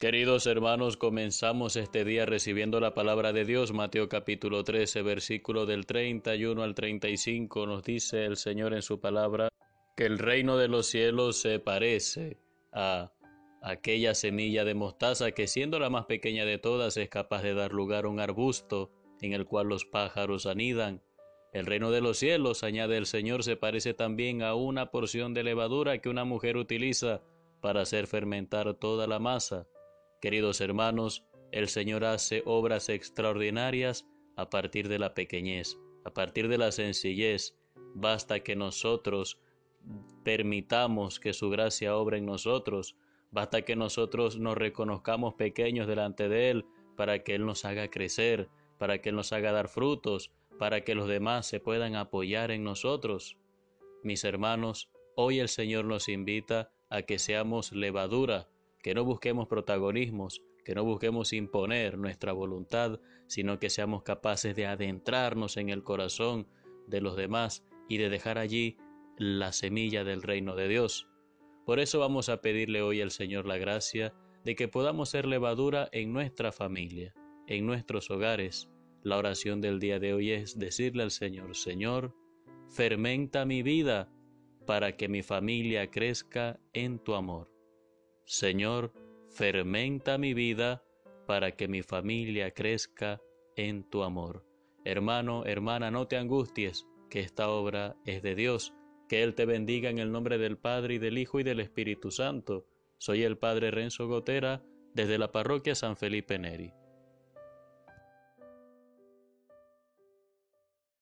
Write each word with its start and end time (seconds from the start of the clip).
Queridos 0.00 0.46
hermanos, 0.46 0.96
comenzamos 0.96 1.76
este 1.76 2.06
día 2.06 2.24
recibiendo 2.24 2.80
la 2.80 2.94
palabra 2.94 3.34
de 3.34 3.44
Dios. 3.44 3.74
Mateo 3.74 4.08
capítulo 4.08 4.64
13, 4.64 5.02
versículo 5.02 5.66
del 5.66 5.84
31 5.84 6.62
al 6.62 6.74
35 6.74 7.66
nos 7.66 7.82
dice 7.82 8.24
el 8.24 8.38
Señor 8.38 8.72
en 8.72 8.80
su 8.80 8.98
palabra 8.98 9.50
que 9.98 10.06
el 10.06 10.18
reino 10.18 10.56
de 10.56 10.68
los 10.68 10.86
cielos 10.86 11.36
se 11.36 11.58
parece 11.58 12.38
a 12.72 13.12
aquella 13.60 14.14
semilla 14.14 14.64
de 14.64 14.72
mostaza 14.72 15.32
que 15.32 15.46
siendo 15.46 15.78
la 15.78 15.90
más 15.90 16.06
pequeña 16.06 16.46
de 16.46 16.56
todas 16.56 16.96
es 16.96 17.10
capaz 17.10 17.42
de 17.42 17.52
dar 17.52 17.74
lugar 17.74 18.06
a 18.06 18.08
un 18.08 18.20
arbusto 18.20 18.90
en 19.20 19.34
el 19.34 19.44
cual 19.44 19.68
los 19.68 19.84
pájaros 19.84 20.46
anidan. 20.46 21.02
El 21.52 21.66
reino 21.66 21.90
de 21.90 22.00
los 22.00 22.16
cielos, 22.16 22.64
añade 22.64 22.96
el 22.96 23.04
Señor, 23.04 23.44
se 23.44 23.56
parece 23.56 23.92
también 23.92 24.40
a 24.40 24.54
una 24.54 24.90
porción 24.90 25.34
de 25.34 25.44
levadura 25.44 25.98
que 25.98 26.08
una 26.08 26.24
mujer 26.24 26.56
utiliza 26.56 27.20
para 27.60 27.82
hacer 27.82 28.06
fermentar 28.06 28.72
toda 28.72 29.06
la 29.06 29.18
masa. 29.18 29.66
Queridos 30.20 30.60
hermanos, 30.60 31.24
el 31.50 31.68
Señor 31.68 32.04
hace 32.04 32.42
obras 32.44 32.90
extraordinarias 32.90 34.06
a 34.36 34.50
partir 34.50 34.88
de 34.88 34.98
la 34.98 35.14
pequeñez, 35.14 35.78
a 36.04 36.12
partir 36.12 36.48
de 36.48 36.58
la 36.58 36.72
sencillez. 36.72 37.56
Basta 37.94 38.40
que 38.40 38.54
nosotros 38.54 39.40
permitamos 40.22 41.20
que 41.20 41.32
su 41.32 41.48
gracia 41.48 41.96
obra 41.96 42.18
en 42.18 42.26
nosotros, 42.26 42.96
basta 43.30 43.62
que 43.62 43.76
nosotros 43.76 44.38
nos 44.38 44.58
reconozcamos 44.58 45.34
pequeños 45.34 45.86
delante 45.86 46.28
de 46.28 46.50
Él 46.50 46.66
para 46.96 47.20
que 47.24 47.34
Él 47.34 47.46
nos 47.46 47.64
haga 47.64 47.88
crecer, 47.88 48.50
para 48.78 49.00
que 49.00 49.08
Él 49.08 49.16
nos 49.16 49.32
haga 49.32 49.52
dar 49.52 49.68
frutos, 49.68 50.32
para 50.58 50.82
que 50.82 50.94
los 50.94 51.08
demás 51.08 51.46
se 51.46 51.60
puedan 51.60 51.96
apoyar 51.96 52.50
en 52.50 52.62
nosotros. 52.62 53.38
Mis 54.02 54.24
hermanos, 54.24 54.90
hoy 55.16 55.38
el 55.38 55.48
Señor 55.48 55.86
nos 55.86 56.10
invita 56.10 56.70
a 56.90 57.02
que 57.02 57.18
seamos 57.18 57.72
levadura, 57.72 58.49
que 58.82 58.94
no 58.94 59.04
busquemos 59.04 59.48
protagonismos, 59.48 60.42
que 60.64 60.74
no 60.74 60.84
busquemos 60.84 61.32
imponer 61.32 61.98
nuestra 61.98 62.32
voluntad, 62.32 63.00
sino 63.26 63.58
que 63.58 63.70
seamos 63.70 64.02
capaces 64.02 64.54
de 64.56 64.66
adentrarnos 64.66 65.56
en 65.56 65.68
el 65.68 65.82
corazón 65.82 66.46
de 66.86 67.00
los 67.00 67.16
demás 67.16 67.64
y 67.88 67.98
de 67.98 68.08
dejar 68.08 68.38
allí 68.38 68.76
la 69.16 69.52
semilla 69.52 70.04
del 70.04 70.22
reino 70.22 70.56
de 70.56 70.68
Dios. 70.68 71.08
Por 71.66 71.78
eso 71.78 71.98
vamos 72.00 72.28
a 72.28 72.40
pedirle 72.40 72.82
hoy 72.82 73.00
al 73.00 73.10
Señor 73.10 73.46
la 73.46 73.58
gracia 73.58 74.14
de 74.44 74.54
que 74.54 74.68
podamos 74.68 75.10
ser 75.10 75.26
levadura 75.26 75.88
en 75.92 76.12
nuestra 76.12 76.52
familia, 76.52 77.14
en 77.46 77.66
nuestros 77.66 78.10
hogares. 78.10 78.70
La 79.02 79.18
oración 79.18 79.60
del 79.60 79.78
día 79.78 79.98
de 79.98 80.14
hoy 80.14 80.30
es 80.30 80.58
decirle 80.58 81.02
al 81.02 81.10
Señor, 81.10 81.54
Señor, 81.56 82.14
fermenta 82.68 83.44
mi 83.44 83.62
vida 83.62 84.10
para 84.66 84.96
que 84.96 85.08
mi 85.08 85.22
familia 85.22 85.90
crezca 85.90 86.60
en 86.72 86.98
tu 86.98 87.14
amor. 87.14 87.50
Señor, 88.30 88.92
fermenta 89.28 90.16
mi 90.16 90.34
vida 90.34 90.84
para 91.26 91.56
que 91.56 91.66
mi 91.66 91.82
familia 91.82 92.52
crezca 92.52 93.20
en 93.56 93.82
tu 93.82 94.04
amor. 94.04 94.46
Hermano, 94.84 95.44
hermana, 95.46 95.90
no 95.90 96.06
te 96.06 96.16
angusties, 96.16 96.86
que 97.10 97.18
esta 97.18 97.50
obra 97.50 97.96
es 98.06 98.22
de 98.22 98.36
Dios. 98.36 98.72
Que 99.08 99.24
Él 99.24 99.34
te 99.34 99.46
bendiga 99.46 99.90
en 99.90 99.98
el 99.98 100.12
nombre 100.12 100.38
del 100.38 100.58
Padre 100.58 100.94
y 100.94 100.98
del 100.98 101.18
Hijo 101.18 101.40
y 101.40 101.42
del 101.42 101.58
Espíritu 101.58 102.12
Santo. 102.12 102.68
Soy 102.98 103.24
el 103.24 103.36
Padre 103.36 103.72
Renzo 103.72 104.06
Gotera, 104.06 104.62
desde 104.94 105.18
la 105.18 105.32
parroquia 105.32 105.74
San 105.74 105.96
Felipe 105.96 106.38
Neri. 106.38 106.72